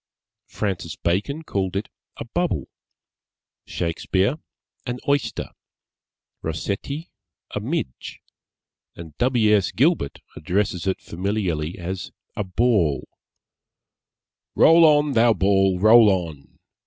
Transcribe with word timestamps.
Francis 0.47 0.95
Bacon 0.95 1.43
called 1.43 1.75
it 1.75 1.87
a 2.17 2.25
Bubble; 2.25 2.69
Shakespeare, 3.67 4.39
an 4.87 4.97
Oyster; 5.07 5.51
Rossetti, 6.41 7.11
a 7.51 7.59
Midge; 7.59 8.19
and 8.95 9.15
W. 9.19 9.55
S. 9.55 9.69
Gilbert 9.71 10.21
addresses 10.35 10.87
it 10.87 10.99
familiarly 11.01 11.77
as 11.77 12.11
a 12.35 12.43
Ball 12.43 13.07
_Roll 14.57 14.83
on, 14.85 15.11
thou 15.11 15.33
ball, 15.35 15.77
roll 15.79 16.09
on! 16.09 16.57